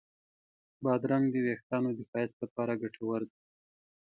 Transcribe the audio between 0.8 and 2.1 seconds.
بادرنګ د وېښتانو د